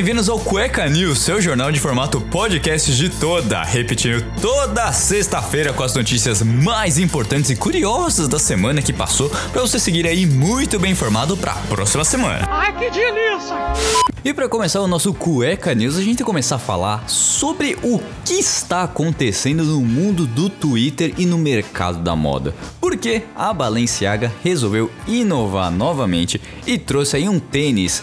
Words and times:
bem-vindos 0.00 0.30
ao 0.30 0.40
Cueca 0.40 0.88
News, 0.88 1.18
seu 1.18 1.42
jornal 1.42 1.70
de 1.70 1.78
formato 1.78 2.22
podcast 2.22 2.90
de 2.96 3.10
toda, 3.10 3.62
repetindo 3.62 4.24
toda 4.40 4.90
sexta-feira 4.94 5.74
com 5.74 5.82
as 5.82 5.94
notícias 5.94 6.40
mais 6.40 6.96
importantes 6.96 7.50
e 7.50 7.56
curiosas 7.56 8.26
da 8.26 8.38
semana 8.38 8.80
que 8.80 8.94
passou, 8.94 9.28
para 9.28 9.60
você 9.60 9.78
seguir 9.78 10.06
aí 10.06 10.24
muito 10.24 10.78
bem 10.78 10.92
informado 10.92 11.36
para 11.36 11.52
a 11.52 11.56
próxima 11.56 12.02
semana. 12.02 12.48
Ai, 12.48 12.72
que 12.78 12.90
delícia! 12.90 13.54
E 14.24 14.32
para 14.32 14.48
começar 14.48 14.80
o 14.80 14.86
nosso 14.86 15.12
Cueca 15.12 15.74
News, 15.74 15.98
a 15.98 16.02
gente 16.02 16.24
começar 16.24 16.56
a 16.56 16.58
falar 16.58 17.06
sobre 17.06 17.76
o 17.82 18.00
que 18.24 18.34
está 18.34 18.84
acontecendo 18.84 19.64
no 19.64 19.80
mundo 19.82 20.26
do 20.26 20.48
Twitter 20.48 21.12
e 21.18 21.26
no 21.26 21.36
mercado 21.36 21.98
da 21.98 22.16
moda. 22.16 22.54
Porque 22.80 23.22
a 23.36 23.52
Balenciaga 23.52 24.32
resolveu 24.42 24.90
inovar 25.06 25.70
novamente 25.70 26.40
e 26.66 26.78
trouxe 26.78 27.16
aí 27.16 27.28
um 27.28 27.38
tênis 27.38 28.02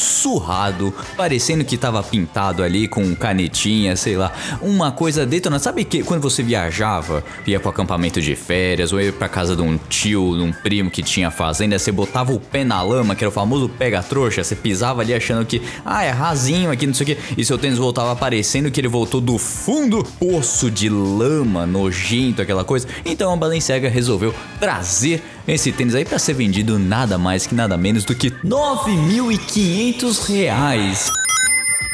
surrado, 0.00 0.94
parecendo 1.30 1.64
que 1.64 1.76
tava 1.76 2.02
pintado 2.02 2.60
ali 2.60 2.88
com 2.88 3.14
canetinha, 3.14 3.94
sei 3.94 4.16
lá, 4.16 4.32
uma 4.60 4.90
coisa 4.90 5.24
detonada. 5.24 5.62
Sabe 5.62 5.84
que 5.84 6.02
quando 6.02 6.20
você 6.20 6.42
viajava, 6.42 7.22
ia 7.46 7.60
pro 7.60 7.70
acampamento 7.70 8.20
de 8.20 8.34
férias, 8.34 8.92
ou 8.92 9.00
ia 9.00 9.12
pra 9.12 9.28
casa 9.28 9.54
de 9.54 9.62
um 9.62 9.78
tio, 9.78 10.34
de 10.34 10.42
um 10.42 10.52
primo 10.52 10.90
que 10.90 11.04
tinha 11.04 11.30
fazenda, 11.30 11.78
você 11.78 11.92
botava 11.92 12.32
o 12.32 12.40
pé 12.40 12.64
na 12.64 12.82
lama, 12.82 13.14
que 13.14 13.22
era 13.22 13.28
o 13.28 13.32
famoso 13.32 13.68
pega-trouxa, 13.68 14.42
você 14.42 14.56
pisava 14.56 15.02
ali 15.02 15.14
achando 15.14 15.46
que, 15.46 15.62
ah, 15.84 16.02
é 16.02 16.10
rasinho 16.10 16.68
aqui, 16.68 16.84
não 16.84 16.94
sei 16.94 17.04
o 17.04 17.06
que, 17.06 17.18
e 17.38 17.44
seu 17.44 17.56
tênis 17.56 17.78
voltava 17.78 18.10
aparecendo 18.10 18.68
que 18.68 18.80
ele 18.80 18.88
voltou 18.88 19.20
do 19.20 19.38
fundo 19.38 20.02
poço 20.18 20.68
de 20.68 20.88
lama, 20.88 21.64
nojento, 21.64 22.42
aquela 22.42 22.64
coisa. 22.64 22.88
Então 23.04 23.32
a 23.32 23.36
Balenciaga 23.36 23.88
resolveu 23.88 24.34
trazer 24.58 25.22
esse 25.46 25.70
tênis 25.70 25.94
aí 25.94 26.04
para 26.04 26.18
ser 26.18 26.34
vendido 26.34 26.76
nada 26.76 27.16
mais 27.18 27.46
que 27.46 27.54
nada 27.54 27.76
menos 27.76 28.04
do 28.04 28.16
que 28.16 28.30
9.500 28.30 30.26
reais. 30.26 31.19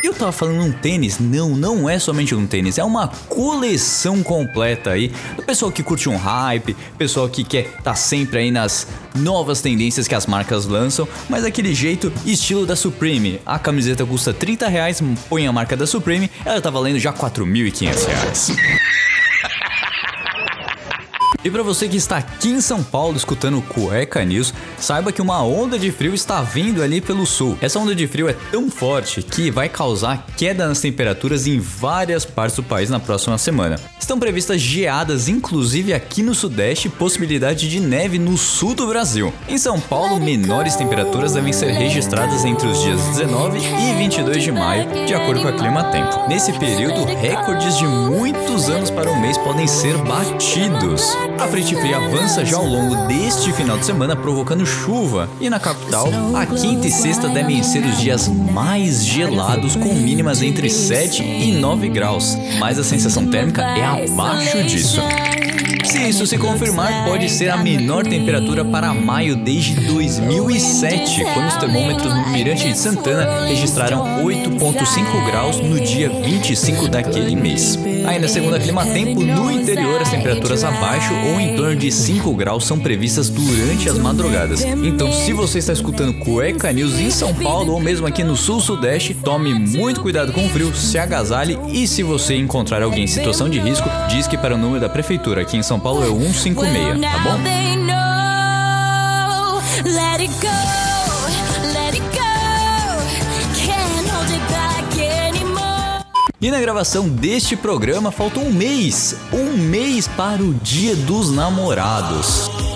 Eu 0.07 0.15
tava 0.15 0.31
falando 0.31 0.63
um 0.63 0.71
tênis? 0.71 1.19
Não, 1.19 1.57
não 1.57 1.91
é 1.91 1.99
somente 1.99 2.33
um 2.33 2.47
tênis, 2.47 2.79
é 2.79 2.85
uma 2.85 3.09
coleção 3.29 4.23
completa 4.23 4.91
aí. 4.91 5.11
Do 5.35 5.43
pessoal 5.43 5.73
que 5.73 5.83
curte 5.83 6.09
um 6.09 6.17
hype, 6.17 6.77
pessoal 6.97 7.29
que 7.29 7.43
quer 7.43 7.73
tá 7.83 7.93
sempre 7.93 8.39
aí 8.39 8.53
nas 8.53 8.87
novas 9.17 9.61
tendências 9.61 10.07
que 10.07 10.15
as 10.15 10.25
marcas 10.25 10.65
lançam, 10.65 11.09
mas 11.29 11.43
daquele 11.43 11.75
jeito, 11.75 12.13
estilo 12.25 12.65
da 12.65 12.77
Supreme. 12.77 13.41
A 13.45 13.59
camiseta 13.59 14.07
custa 14.07 14.33
30 14.33 14.69
reais, 14.69 15.03
põe 15.29 15.45
a 15.45 15.53
marca 15.53 15.77
da 15.77 15.89
Supreme, 15.89 16.31
ela 16.45 16.61
tá 16.61 16.71
valendo 16.71 17.01
já 17.01 17.13
4.500 17.13 18.07
reais. 18.07 18.51
E 21.45 21.51
para 21.51 21.63
você 21.63 21.89
que 21.89 21.97
está 21.97 22.17
aqui 22.17 22.49
em 22.49 22.61
São 22.61 22.83
Paulo 22.83 23.17
escutando 23.17 23.63
Cueca 23.63 24.25
News, 24.25 24.53
saiba 24.79 25.13
que 25.13 25.23
uma 25.23 25.43
onda 25.43 25.79
de 25.79 25.93
frio 25.93 26.15
está 26.15 26.43
vindo 26.43 26.83
ali 26.83 27.01
pelo 27.01 27.25
sul. 27.25 27.57
Essa 27.61 27.79
onda 27.79 27.95
de 27.95 28.07
frio 28.07 28.29
é 28.29 28.35
tão 28.51 28.71
forte 28.71 29.23
que 29.23 29.51
vai 29.51 29.69
causar 29.69 30.27
queda 30.37 30.67
nas 30.67 30.81
temperaturas 30.81 31.47
em 31.47 31.59
várias 31.59 32.25
partes 32.25 32.57
do 32.57 32.63
país 32.63 32.91
na 32.91 32.99
próxima 32.99 33.39
semana. 33.39 33.79
Estão 33.99 34.19
previstas 34.19 34.61
geadas, 34.61 35.29
inclusive 35.29 35.93
aqui 35.93 36.23
no 36.23 36.35
sudeste, 36.35 36.87
e 36.87 36.91
possibilidade 36.91 37.69
de 37.69 37.81
neve 37.81 38.19
no 38.19 38.37
sul 38.37 38.75
do 38.75 38.87
Brasil. 38.87 39.33
Em 39.49 39.59
São 39.59 39.81
Paulo, 39.81 40.21
menores 40.21 40.77
temperaturas 40.77 41.33
devem 41.33 41.53
ser 41.53 41.73
registradas 41.73 42.45
entre 42.45 42.69
os 42.69 42.81
dias 42.83 43.01
19 43.17 43.59
e 43.59 43.95
22 43.99 44.43
de 44.43 44.53
maio, 44.53 45.07
de 45.07 45.15
acordo 45.15 45.43
com 45.43 45.49
a 45.49 45.53
Clima 45.53 45.85
Tempo. 45.85 46.29
Nesse 46.29 46.53
período, 46.53 47.05
recordes 47.05 47.79
de 47.79 47.87
muitos 47.87 48.69
anos 48.69 48.91
para 48.91 49.11
o 49.11 49.21
mês 49.21 49.37
podem 49.39 49.67
ser 49.67 49.97
batidos. 49.99 51.16
A 51.39 51.49
frente 51.49 51.77
fria 51.77 51.99
avança 51.99 52.45
já 52.45 52.57
ao 52.57 52.67
longo 52.67 53.07
deste 53.07 53.53
final 53.53 53.79
de 53.79 53.85
semana, 53.85 54.17
provocando 54.17 54.67
chuva. 54.67 55.29
E 55.41 55.49
na 55.51 55.61
capital, 55.61 56.09
a 56.35 56.47
quinta 56.47 56.87
e 56.87 56.91
sexta 56.91 57.29
devem 57.29 57.63
ser 57.63 57.85
os 57.85 57.99
dias 57.99 58.27
mais 58.29 59.05
gelados, 59.05 59.77
com 59.77 59.95
mínimas 59.95 60.43
entre 60.43 60.69
7 60.69 61.23
e 61.23 61.53
9 61.53 61.89
graus. 61.89 62.37
Mas 62.59 62.79
a 62.79 62.85
sensação 62.85 63.27
térmica 63.27 63.63
é 63.63 63.85
abaixo 63.85 64.63
disso. 64.65 65.01
Se 65.87 66.09
isso 66.09 66.27
se 66.27 66.37
confirmar, 66.37 67.05
pode 67.05 67.31
ser 67.31 67.49
a 67.49 67.57
menor 67.57 68.05
temperatura 68.05 68.65
para 68.65 68.93
maio 68.93 69.37
desde 69.37 69.75
2007, 69.87 71.25
quando 71.33 71.47
os 71.47 71.57
termômetros 71.57 72.13
no 72.13 72.29
Mirante 72.29 72.69
de 72.69 72.77
Santana 72.77 73.47
registraram 73.47 74.25
8,5 74.25 75.27
graus 75.27 75.61
no 75.61 75.79
dia 75.81 76.11
25 76.11 76.89
daquele 76.89 77.37
mês. 77.37 77.79
Ainda 78.05 78.27
segundo 78.27 78.57
a 78.57 78.59
Clima 78.59 78.85
Tempo, 78.85 79.23
no 79.23 79.51
interior 79.51 80.03
as 80.03 80.11
temperaturas 80.11 80.65
abaixo 80.65 81.15
ou 81.15 81.41
em 81.41 81.55
torno 81.55 81.77
de 81.77 81.91
5 81.93 82.35
graus 82.35 82.67
são 82.67 82.79
previstas 82.79 83.29
durante 83.29 83.89
as 83.89 83.97
madrugadas. 83.97 84.65
Então, 84.65 85.13
se 85.13 85.33
você 85.33 85.59
está 85.59 85.73
escutando 85.73 86.15
Cueca 86.15 86.73
News 86.73 86.99
em 86.99 87.11
São 87.11 87.33
Paulo 87.33 87.73
ou 87.73 87.81
mesmo 87.81 88.07
aqui 88.07 88.25
no 88.25 88.37
sul-sudeste, 88.37 89.15
tome 89.15 89.55
muito 89.55 90.01
cuidado 90.01 90.33
com 90.33 90.45
o 90.47 90.49
frio, 90.49 90.75
se 90.75 90.99
agasalhe 90.99 91.59
e 91.69 91.87
se 91.87 92.03
você 92.03 92.37
encontrar 92.37 92.83
alguém 92.83 93.05
em 93.05 93.09
situação 93.09 93.49
de 93.49 93.61
risco, 93.61 93.89
diz 94.09 94.27
que 94.27 94.37
para 94.37 94.55
o 94.55 94.59
número 94.59 94.81
da 94.81 94.89
prefeitura 94.89 95.43
aqui 95.43 95.57
em 95.57 95.63
São 95.63 95.76
Paulo 95.79 96.05
é 96.05 96.09
o 96.09 96.21
156, 96.21 97.01
tá 97.01 97.19
bom? 97.19 97.39
Let 99.85 100.21
it 100.21 100.33
go, 100.41 100.49
let 101.73 101.95
it 101.95 102.01
go. 102.01 102.27
E 106.39 106.51
na 106.51 106.61
gravação 106.61 107.09
deste 107.09 107.57
programa 107.57 108.13
falta 108.13 108.39
um 108.39 108.53
mês, 108.53 109.17
um 109.33 109.57
mês 109.57 110.07
para 110.07 110.43
o 110.43 110.53
Dia 110.53 110.95
dos 110.95 111.33
Namorados. 111.33 112.76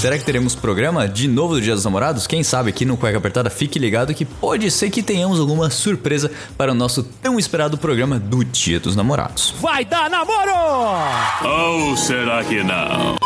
Será 0.00 0.16
que 0.16 0.24
teremos 0.24 0.54
programa 0.54 1.06
de 1.06 1.28
novo 1.28 1.52
do 1.52 1.60
Dia 1.60 1.74
dos 1.74 1.84
Namorados? 1.84 2.26
Quem 2.26 2.42
sabe 2.42 2.70
aqui 2.70 2.86
no 2.86 2.96
Cueca 2.96 3.18
Apertada, 3.18 3.50
fique 3.50 3.78
ligado 3.78 4.14
que 4.14 4.24
pode 4.24 4.70
ser 4.70 4.88
que 4.88 5.02
tenhamos 5.02 5.38
alguma 5.38 5.68
surpresa 5.68 6.30
para 6.56 6.72
o 6.72 6.74
nosso 6.74 7.02
tão 7.02 7.38
esperado 7.38 7.76
programa 7.76 8.18
do 8.18 8.42
Dia 8.42 8.80
dos 8.80 8.96
Namorados. 8.96 9.52
Vai 9.60 9.84
dar 9.84 10.08
namoro! 10.08 10.54
Ou 11.44 11.94
será 11.98 12.42
que 12.42 12.62
não? 12.62 13.16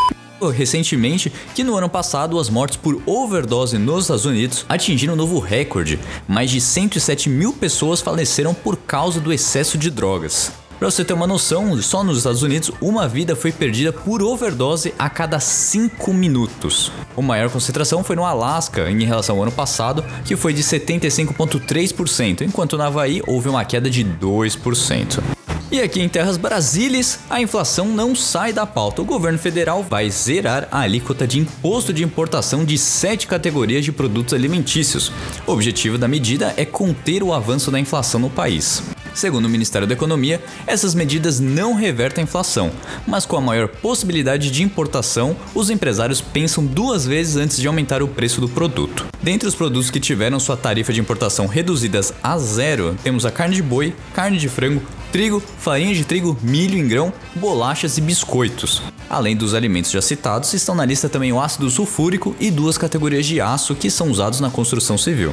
recentemente 0.51 1.33
que 1.55 1.65
no 1.65 1.75
ano 1.75 1.89
passado 1.89 2.39
as 2.39 2.51
mortes 2.51 2.77
por 2.77 3.01
overdose 3.07 3.79
nos 3.79 4.05
Estados 4.05 4.27
Unidos 4.27 4.67
atingiram 4.69 5.15
um 5.15 5.17
novo 5.17 5.39
recorde. 5.39 5.99
Mais 6.29 6.51
de 6.51 6.61
107 6.61 7.31
mil 7.31 7.53
pessoas 7.53 8.03
faleceram 8.03 8.53
por 8.53 8.77
causa 8.77 9.21
do 9.21 9.33
excesso 9.33 9.79
de 9.79 9.91
drogas. 9.91 10.53
Para 10.79 10.91
você 10.91 11.05
ter 11.05 11.12
uma 11.12 11.27
noção, 11.27 11.81
só 11.81 12.03
nos 12.03 12.19
Estados 12.19 12.43
Unidos 12.43 12.73
uma 12.81 13.07
vida 13.07 13.37
foi 13.37 13.53
perdida 13.53 13.93
por 13.93 14.23
overdose 14.23 14.93
a 14.99 15.09
cada 15.09 15.39
5 15.39 16.12
minutos. 16.12 16.91
A 17.17 17.23
maior 17.23 17.49
concentração 17.49 18.03
foi 18.03 18.17
no 18.17 18.25
Alasca 18.25 18.91
em 18.91 19.05
relação 19.05 19.37
ao 19.37 19.43
ano 19.45 19.53
passado, 19.53 20.05
que 20.25 20.37
foi 20.37 20.53
de 20.53 20.63
75,3%, 20.63 22.43
enquanto 22.43 22.77
na 22.77 22.87
Havaí 22.87 23.23
houve 23.27 23.49
uma 23.49 23.65
queda 23.65 23.89
de 23.89 24.05
2%. 24.05 25.23
E 25.71 25.81
aqui 25.81 26.01
em 26.01 26.09
terras 26.09 26.37
brasílias, 26.37 27.21
a 27.31 27.41
inflação 27.41 27.89
não 27.89 28.15
sai 28.15 28.53
da 28.53 28.67
pauta. 28.67 29.03
O 29.03 29.05
governo 29.05 29.39
federal 29.39 29.83
vai 29.83 30.11
zerar 30.11 30.69
a 30.71 30.81
alíquota 30.81 31.27
de 31.27 31.39
imposto 31.41 31.93
de 31.93 32.05
importação 32.05 32.65
de 32.65 32.77
sete 32.79 33.27
categorias 33.27 33.84
de 33.84 33.91
produtos 33.91 34.34
alimentícios. 34.34 35.11
O 35.47 35.53
objetivo 35.53 35.99
da 35.99 36.07
medida 36.07 36.53
é 36.57 36.65
conter 36.65 37.23
o 37.23 37.33
avanço 37.33 37.71
da 37.71 37.81
inflação 37.81 38.21
no 38.21 38.31
país. 38.31 38.94
Segundo 39.15 39.47
o 39.47 39.49
Ministério 39.49 39.87
da 39.87 39.95
Economia, 39.95 40.43
essas 40.67 40.95
medidas 40.95 41.39
não 41.39 41.75
revertem 41.75 42.23
a 42.23 42.25
inflação, 42.25 42.73
mas 43.07 43.25
com 43.25 43.37
a 43.37 43.41
maior 43.41 43.69
possibilidade 43.69 44.51
de 44.51 44.63
importação, 44.63 45.37
os 45.55 45.71
empresários 45.71 46.21
pensam 46.21 46.67
duas 46.67 47.07
vezes 47.07 47.37
antes 47.37 47.59
de 47.59 47.67
aumentar 47.67 48.03
o 48.03 48.09
preço 48.09 48.41
do 48.41 48.49
produto. 48.49 49.07
Dentre 49.23 49.47
os 49.49 49.55
produtos 49.55 49.91
que 49.91 50.01
tiveram 50.01 50.41
sua 50.41 50.57
tarifa 50.57 50.93
de 50.93 51.01
importação 51.01 51.47
reduzidas 51.47 52.13
a 52.23 52.37
zero, 52.39 52.97
temos 53.03 53.25
a 53.25 53.31
carne 53.31 53.55
de 53.55 53.63
boi, 53.63 53.95
carne 54.13 54.37
de 54.37 54.49
frango, 54.49 54.83
trigo, 55.13 55.41
farinha 55.59 55.95
de 55.95 56.05
trigo, 56.05 56.37
milho 56.43 56.77
em 56.77 56.89
grão, 56.89 57.13
bolachas 57.37 57.97
e 57.97 58.01
biscoitos. 58.01 58.83
Além 59.09 59.37
dos 59.37 59.55
alimentos 59.55 59.93
já 59.93 60.03
citados, 60.03 60.53
estão 60.55 60.75
na 60.75 60.84
lista 60.84 61.09
também 61.09 61.33
o 61.33 61.41
ácido 61.41 61.71
sulfúrico 61.71 62.34
e 62.41 62.51
duas 62.51 62.77
categorias 62.77 63.25
de 63.25 63.41
aço 63.41 63.77
que 63.77 63.91
são 63.91 64.10
usados 64.10 64.41
na 64.41 64.51
construção 64.51 64.99
civil. 64.99 65.33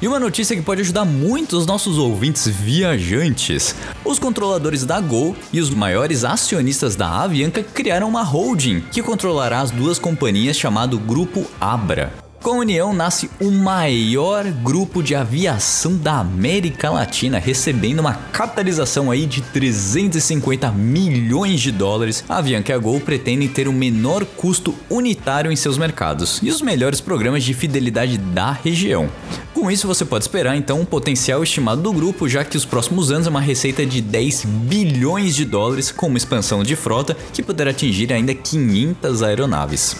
E 0.00 0.06
uma 0.06 0.20
notícia 0.20 0.54
que 0.54 0.62
pode 0.62 0.80
ajudar 0.82 1.04
muito 1.04 1.56
os 1.56 1.66
nossos 1.66 1.98
ouvintes 1.98 2.46
viajantes. 2.46 3.74
Os 4.04 4.16
controladores 4.18 4.84
da 4.84 5.00
Gol 5.00 5.34
e 5.52 5.60
os 5.60 5.70
maiores 5.70 6.24
acionistas 6.24 6.94
da 6.94 7.22
Avianca 7.22 7.64
criaram 7.64 8.08
uma 8.08 8.22
holding 8.22 8.80
que 8.92 9.02
controlará 9.02 9.60
as 9.60 9.72
duas 9.72 9.98
companhias 9.98 10.56
chamado 10.56 11.00
Grupo 11.00 11.44
Abra. 11.60 12.27
Com 12.42 12.50
a 12.50 12.58
união 12.58 12.94
nasce 12.94 13.28
o 13.40 13.50
maior 13.50 14.44
grupo 14.44 15.02
de 15.02 15.12
aviação 15.12 15.96
da 15.96 16.20
América 16.20 16.88
Latina, 16.88 17.36
recebendo 17.36 17.98
uma 17.98 18.14
capitalização 18.14 19.10
aí 19.10 19.26
de 19.26 19.42
350 19.42 20.70
milhões 20.70 21.60
de 21.60 21.72
dólares. 21.72 22.24
A 22.28 22.38
Avianca 22.38 22.70
e 22.70 22.74
a 22.74 22.78
Gol 22.78 23.00
pretendem 23.00 23.48
ter 23.48 23.66
o 23.66 23.72
menor 23.72 24.24
custo 24.24 24.72
unitário 24.88 25.50
em 25.50 25.56
seus 25.56 25.76
mercados 25.76 26.38
e 26.40 26.48
os 26.48 26.62
melhores 26.62 27.00
programas 27.00 27.42
de 27.42 27.52
fidelidade 27.54 28.16
da 28.16 28.52
região. 28.52 29.10
Com 29.52 29.68
isso, 29.68 29.88
você 29.88 30.04
pode 30.04 30.24
esperar 30.24 30.56
então 30.56 30.80
um 30.80 30.84
potencial 30.84 31.42
estimado 31.42 31.82
do 31.82 31.92
grupo, 31.92 32.28
já 32.28 32.44
que 32.44 32.56
os 32.56 32.64
próximos 32.64 33.10
anos 33.10 33.26
é 33.26 33.30
uma 33.30 33.40
receita 33.40 33.84
de 33.84 34.00
10 34.00 34.44
bilhões 34.44 35.34
de 35.34 35.44
dólares, 35.44 35.90
com 35.90 36.06
uma 36.06 36.18
expansão 36.18 36.62
de 36.62 36.76
frota 36.76 37.16
que 37.32 37.42
poderá 37.42 37.72
atingir 37.72 38.12
ainda 38.12 38.32
500 38.32 39.24
aeronaves. 39.24 39.96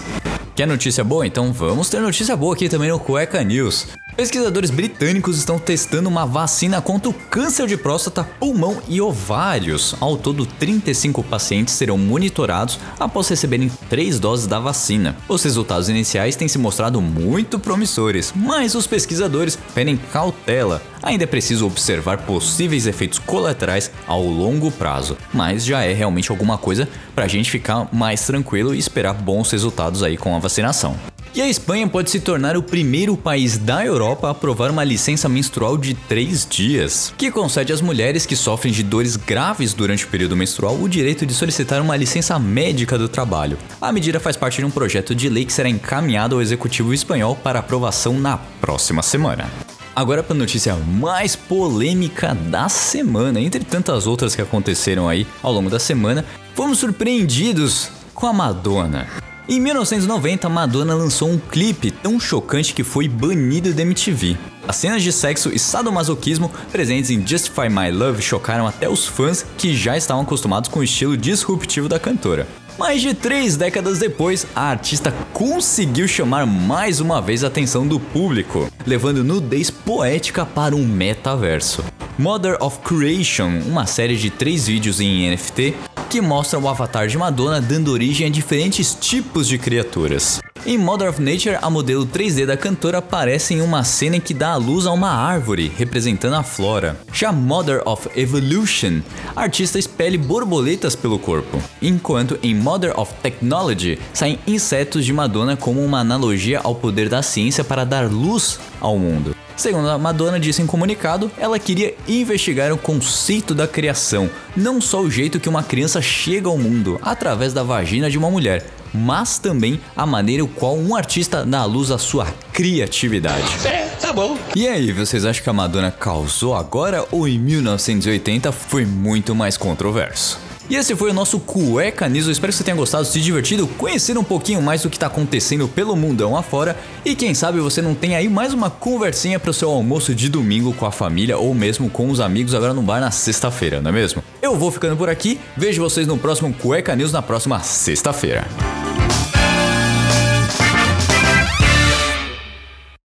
Quer 0.59 0.67
notícia 0.67 1.05
boa? 1.05 1.25
Então 1.25 1.53
vamos 1.53 1.89
ter 1.89 2.01
notícia 2.01 2.37
boa 2.37 2.53
aqui 2.53 2.69
também 2.69 2.91
no 2.91 2.99
Cueca 2.99 3.45
News. 3.45 3.87
Pesquisadores 4.19 4.71
britânicos 4.71 5.39
estão 5.39 5.61
testando 5.61 6.09
uma 6.09 6.27
vacina 6.27 6.83
contra 6.83 7.09
o 7.09 7.15
câncer 7.15 7.69
de 7.69 7.77
próstata, 7.77 8.25
pulmão 8.25 8.83
e 8.89 9.01
ovários. 9.01 9.95
Ao 10.01 10.17
todo, 10.17 10.45
35 10.45 11.23
pacientes 11.23 11.75
serão 11.75 11.97
monitorados 11.97 12.81
após 12.99 13.29
receberem 13.29 13.71
três 13.89 14.19
doses 14.19 14.49
da 14.49 14.59
vacina. 14.59 15.17
Os 15.29 15.45
resultados 15.45 15.89
iniciais 15.89 16.35
têm 16.35 16.49
se 16.49 16.59
mostrado 16.59 17.01
muito 17.01 17.61
promissores, 17.61 18.33
mas 18.35 18.75
os 18.75 18.89
pesquisadores 18.89 19.57
pedem 19.73 19.97
cautela. 19.97 20.83
Ainda 21.01 21.23
é 21.23 21.27
preciso 21.29 21.65
observar 21.69 22.19
possíveis 22.23 22.89
efeitos 22.89 23.21
colaterais 23.21 23.89
ao 24.05 24.25
longo 24.25 24.69
prazo, 24.73 25.17
mas 25.33 25.65
já 25.65 25.85
é 25.85 25.93
realmente 25.93 26.33
alguma 26.33 26.59
coisa 26.59 26.89
para 27.15 27.27
a 27.27 27.29
gente 27.29 27.53
ficar 27.53 27.89
mais 27.95 28.27
tranquilo 28.27 28.75
e 28.75 28.79
esperar 28.79 29.15
bons 29.15 29.49
resultados 29.53 30.03
aí 30.03 30.17
com 30.17 30.35
a 30.35 30.41
vacinação. 30.41 30.97
E 31.39 31.41
a 31.41 31.49
Espanha 31.49 31.87
pode 31.87 32.11
se 32.11 32.19
tornar 32.19 32.57
o 32.57 32.63
primeiro 32.65 33.17
país 33.17 33.57
da 33.57 33.87
Europa 33.87 34.27
a 34.27 34.31
aprovar 34.33 34.73
uma 34.73 34.83
licença 34.83 35.29
menstrual 35.29 35.79
de 35.79 35.95
3 35.95 36.45
dias, 36.51 37.15
que 37.17 37.31
concede 37.31 37.73
às 37.73 37.81
mulheres 37.81 38.27
que 38.27 38.35
sofrem 38.35 38.75
de 38.75 38.83
dores 38.83 39.15
graves 39.15 39.73
durante 39.73 40.05
o 40.05 40.09
período 40.09 40.35
menstrual 40.35 40.75
o 40.75 40.89
direito 40.89 41.25
de 41.25 41.33
solicitar 41.33 41.81
uma 41.81 41.97
licença 41.97 42.37
médica 42.41 42.99
do 42.99 43.09
trabalho. 43.09 43.57
A 43.81 43.93
medida 43.93 44.19
faz 44.19 44.37
parte 44.37 44.59
de 44.59 44.65
um 44.65 44.71
projeto 44.71 45.15
de 45.15 45.29
lei 45.29 45.45
que 45.45 45.53
será 45.53 45.69
encaminhado 45.69 46.35
ao 46.35 46.43
executivo 46.43 46.93
espanhol 46.93 47.37
para 47.37 47.61
aprovação 47.61 48.19
na 48.19 48.37
próxima 48.61 49.01
semana. 49.01 49.49
Agora 49.95 50.25
para 50.25 50.35
a 50.35 50.39
notícia 50.39 50.75
mais 50.75 51.37
polêmica 51.37 52.35
da 52.35 52.69
semana, 52.69 53.41
entre 53.41 53.63
tantas 53.65 54.09
outras 54.09 54.35
que 54.35 54.43
aconteceram 54.43 55.09
aí 55.09 55.25
ao 55.41 55.53
longo 55.53 55.71
da 55.71 55.79
semana, 55.79 56.25
fomos 56.57 56.79
surpreendidos 56.79 57.93
com 58.13 58.27
a 58.27 58.33
Madonna. 58.33 59.28
Em 59.51 59.59
1990, 59.61 60.47
Madonna 60.51 60.95
lançou 60.95 61.31
um 61.31 61.39
clipe 61.39 61.91
tão 61.91 62.21
chocante 62.21 62.75
que 62.75 62.85
foi 62.85 63.09
banido 63.09 63.73
da 63.73 63.81
MTV. 63.81 64.37
As 64.69 64.77
cenas 64.77 65.03
de 65.03 65.11
sexo 65.11 65.49
e 65.51 65.59
sadomasoquismo 65.59 66.51
presentes 66.71 67.11
em 67.11 67.27
Justify 67.27 67.71
My 67.71 67.91
Love 67.91 68.21
chocaram 68.21 68.67
até 68.67 68.87
os 68.91 69.07
fãs 69.07 69.47
que 69.57 69.75
já 69.75 69.97
estavam 69.97 70.23
acostumados 70.23 70.69
com 70.69 70.81
o 70.81 70.85
estilo 70.85 71.17
disruptivo 71.17 71.89
da 71.89 71.99
cantora. 71.99 72.47
Mais 72.79 73.01
de 73.01 73.15
três 73.15 73.57
décadas 73.57 73.99
depois, 73.99 74.47
a 74.55 74.69
artista 74.69 75.15
conseguiu 75.33 76.07
chamar 76.07 76.45
mais 76.45 77.01
uma 77.01 77.23
vez 77.23 77.43
a 77.43 77.47
atenção 77.47 77.87
do 77.87 77.99
público, 77.99 78.71
levando 78.87 79.25
nudez 79.25 79.71
poética 79.71 80.45
para 80.45 80.77
um 80.77 80.87
metaverso. 80.87 81.83
Mother 82.19 82.59
of 82.61 82.81
Creation, 82.81 83.63
uma 83.65 83.87
série 83.87 84.17
de 84.17 84.29
três 84.29 84.67
vídeos 84.67 85.01
em 85.01 85.31
NFT, 85.31 85.75
que 86.09 86.21
mostra 86.23 86.59
o 86.59 86.69
avatar 86.69 87.07
de 87.07 87.19
Madonna 87.19 87.61
dando 87.61 87.93
origem 87.93 88.27
a 88.27 88.31
diferentes 88.31 88.97
tipos 88.99 89.47
de 89.47 89.59
criaturas. 89.59 90.41
Em 90.67 90.77
Mother 90.77 91.11
of 91.11 91.23
Nature, 91.23 91.59
a 91.61 91.71
modelo 91.71 92.07
3D 92.07 92.47
da 92.47 92.57
cantora 92.57 92.99
aparece 92.99 93.55
em 93.55 93.61
uma 93.61 93.85
cena 93.85 94.17
em 94.17 94.21
que 94.21 94.35
dá 94.35 94.51
a 94.51 94.57
luz 94.57 94.87
a 94.87 94.93
uma 94.93 95.11
árvore, 95.11 95.71
representando 95.77 96.35
a 96.35 96.43
flora. 96.43 96.99
Já 97.13 97.31
Mother 97.31 97.83
of 97.87 98.09
Evolution, 98.17 99.01
a 99.37 99.43
artista 99.43 99.79
espelha 99.79 100.19
borboletas 100.19 100.97
pelo 100.97 101.19
corpo, 101.19 101.63
enquanto 101.81 102.39
em 102.43 102.55
Mother 102.55 102.99
of 102.99 103.13
Technology 103.23 103.99
saem 104.13 104.39
insetos 104.47 105.05
de 105.05 105.13
Madonna 105.13 105.57
como 105.57 105.85
uma 105.85 106.01
analogia 106.01 106.61
ao 106.65 106.75
poder 106.75 107.09
da 107.09 107.23
ciência 107.23 107.63
para 107.63 107.85
dar 107.85 108.11
luz 108.11 108.59
ao 108.81 108.99
mundo. 108.99 109.37
Segundo 109.59 109.91
a 109.91 109.99
Madonna 109.99 110.39
disse 110.39 110.63
em 110.63 110.67
comunicado, 110.69 111.33
ela 111.37 111.59
queria 111.59 111.93
investigar 112.07 112.73
o 112.73 112.79
conceito 112.79 113.53
da 113.53 113.67
criação, 113.67 114.31
não 114.57 114.81
só 114.81 115.01
o 115.01 115.11
jeito 115.11 115.41
que 115.41 115.49
uma 115.49 115.65
criança 115.65 116.01
chega 116.01 116.49
ao 116.49 116.57
mundo 116.57 116.97
através 117.03 117.53
da 117.53 117.65
vagina 117.65 118.09
de 118.09 118.17
uma 118.17 118.31
mulher, 118.31 118.65
mas 118.95 119.41
também 119.41 119.81
a 119.97 120.07
maneira 120.07 120.47
qual 120.47 120.77
um 120.79 120.95
artista 120.95 121.45
dá 121.45 121.59
à 121.59 121.65
luz 121.65 121.91
a 121.91 121.99
sua 121.99 122.27
criatividade. 122.53 123.67
É, 123.67 123.89
tá 124.01 124.13
bom. 124.13 124.39
E 124.55 124.69
aí, 124.69 124.93
vocês 124.93 125.25
acham 125.25 125.43
que 125.43 125.51
a 125.51 125.53
Madonna 125.53 125.91
causou 125.91 126.55
agora 126.55 127.05
ou 127.11 127.27
em 127.27 127.37
1980 127.37 128.53
foi 128.53 128.87
muito 128.87 129.35
mais 129.35 129.57
controverso? 129.57 130.48
E 130.71 130.77
esse 130.77 130.95
foi 130.95 131.11
o 131.11 131.15
nosso 131.15 131.41
Cueca. 131.41 132.07
Eu 132.07 132.31
espero 132.31 132.53
que 132.53 132.59
você 132.59 132.65
tenha 132.65 132.77
gostado, 132.77 133.05
se 133.07 133.21
divertido, 133.21 133.67
conhecer 133.67 134.19
um 134.19 134.25
pouquinho 134.25 134.61
mais 134.61 134.83
do 134.83 134.91
que 134.91 134.97
está 134.97 135.07
acontecendo 135.07 135.67
pelo 135.67 135.97
mundão 135.97 136.37
afora. 136.37 136.77
E 137.05 137.15
quem 137.15 137.33
sabe 137.33 137.59
você 137.59 137.81
não 137.81 137.95
tem 137.95 138.15
aí 138.15 138.29
mais 138.29 138.53
uma 138.53 138.69
conversinha 138.69 139.41
para 139.41 139.51
o 139.51 139.55
seu 139.55 139.71
almoço 139.71 140.15
de 140.15 140.29
domingo 140.29 140.75
com 140.75 140.85
a 140.85 140.93
família 140.93 141.39
ou 141.39 141.55
mesmo 141.55 141.89
com 141.89 142.11
os 142.11 142.21
amigos 142.21 142.55
agora 142.55 142.75
no 142.75 142.83
bar 142.83 143.01
na 143.01 143.11
sexta-feira, 143.11 143.81
não 143.81 143.91
é 143.91 143.95
mesmo? 143.95 144.23
Eu 144.43 144.57
vou 144.57 144.71
ficando 144.71 144.97
por 144.97 145.09
aqui. 145.09 145.41
Vejo 145.57 145.83
vocês 145.83 146.07
no 146.07 146.19
próximo 146.19 146.53
Cueca 146.53 146.95
News 146.95 147.13
na 147.13 147.23
próxima 147.23 147.61
sexta-feira. 147.61 148.47